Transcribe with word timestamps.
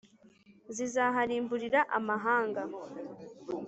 Zizaharimburira 0.75 1.79
amahanga 1.97 2.61